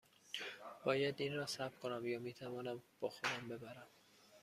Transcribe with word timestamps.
باید 0.85 1.15
این 1.21 1.35
را 1.37 1.45
ثبت 1.45 1.79
کنم 1.79 2.05
یا 2.07 2.19
می 2.19 2.33
توانم 2.33 2.83
با 2.99 3.09
خودم 3.09 3.47
ببرم؟ 3.47 3.87